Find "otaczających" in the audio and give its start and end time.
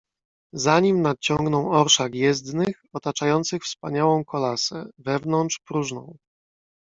2.93-3.63